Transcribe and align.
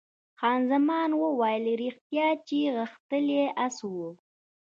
خان 0.39 0.59
زمان 0.71 1.09
وویل، 1.15 1.65
ریښتیا 1.81 2.27
چې 2.47 2.57
غښتلی 2.77 3.41
اس 3.65 3.75
وو. 3.91 4.07